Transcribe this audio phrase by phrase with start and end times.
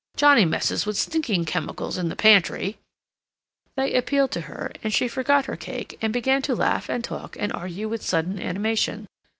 [0.17, 2.79] Johnnie messes with stinking chemicals in the pantry—"
[3.77, 7.37] They appealed to her, and she forgot her cake and began to laugh and talk
[7.39, 9.05] and argue with sudden animation.